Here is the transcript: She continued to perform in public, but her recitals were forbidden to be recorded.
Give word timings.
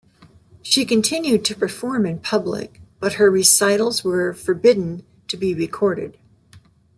She 0.63 0.83
continued 0.83 1.45
to 1.45 1.55
perform 1.55 2.07
in 2.07 2.21
public, 2.21 2.81
but 2.99 3.13
her 3.13 3.29
recitals 3.29 4.03
were 4.03 4.33
forbidden 4.33 5.05
to 5.27 5.37
be 5.37 5.53
recorded. 5.53 6.17